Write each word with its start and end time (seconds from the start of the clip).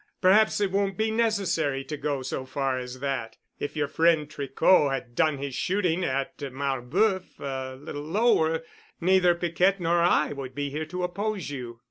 Perhaps 0.19 0.59
it 0.59 0.71
won't 0.71 0.97
be 0.97 1.11
necessary 1.11 1.83
to 1.83 1.95
go 1.95 2.23
so 2.23 2.43
far 2.43 2.79
as 2.79 3.01
that. 3.01 3.37
If 3.59 3.75
your 3.75 3.87
friend 3.87 4.27
Tricot 4.27 4.89
had 4.91 5.13
done 5.13 5.37
his 5.37 5.53
shooting 5.53 6.03
at 6.03 6.39
Marboeuf 6.39 7.39
a 7.39 7.75
little 7.79 8.01
lower 8.01 8.63
neither 8.99 9.35
Piquette 9.35 9.79
nor 9.79 9.99
I 10.01 10.33
would 10.33 10.55
be 10.55 10.71
here 10.71 10.87
to 10.87 11.03
oppose 11.03 11.51
you." 11.51 11.79